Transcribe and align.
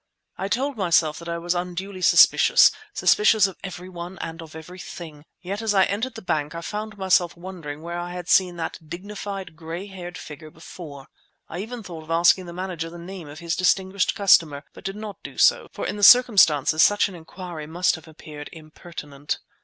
I 0.35 0.47
told 0.47 0.77
myself 0.77 1.19
that 1.19 1.29
I 1.29 1.37
was 1.37 1.53
unduly 1.53 2.01
suspicious, 2.01 2.71
suspicious 2.91 3.45
of 3.45 3.57
everyone 3.63 4.17
and 4.17 4.41
of 4.41 4.55
everything; 4.55 5.25
yet 5.43 5.61
as 5.61 5.75
I 5.75 5.83
entered 5.83 6.15
the 6.15 6.23
bank 6.23 6.55
I 6.55 6.61
found 6.61 6.97
myself 6.97 7.37
wondering 7.37 7.83
where 7.83 7.99
I 7.99 8.13
had 8.13 8.27
seen 8.27 8.55
that 8.55 8.79
dignified, 8.89 9.55
grayhaired 9.55 10.17
figure 10.17 10.49
before. 10.49 11.05
I 11.47 11.59
even 11.59 11.83
thought 11.83 12.01
of 12.01 12.09
asking 12.09 12.47
the 12.47 12.51
manager 12.51 12.89
the 12.89 12.97
name 12.97 13.27
of 13.27 13.37
his 13.37 13.55
distinguished 13.55 14.15
customer, 14.15 14.63
but 14.73 14.83
did 14.85 14.95
not 14.95 15.21
do 15.21 15.37
so, 15.37 15.67
for 15.71 15.85
in 15.85 15.97
the 15.97 16.01
circumstances 16.03 16.81
such 16.81 17.07
an 17.07 17.13
inquiry 17.13 17.67
must 17.67 17.93
have 17.93 18.07
appeared 18.07 18.49
impertinent. 18.51 19.37